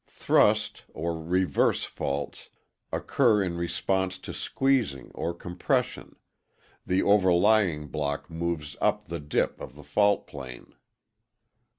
Thrust 0.07 0.81
(reverse) 0.95 1.83
faults 1.83 2.49
occur 2.91 3.43
in 3.43 3.55
response 3.55 4.17
to 4.17 4.33
squeezing 4.33 5.11
or 5.13 5.31
compression; 5.35 6.15
the 6.83 7.03
overlying 7.03 7.85
block 7.87 8.27
moves 8.27 8.75
up 8.81 9.09
the 9.09 9.19
dip 9.19 9.61
of 9.61 9.75
the 9.75 9.83
fault 9.83 10.25
plane. 10.25 10.73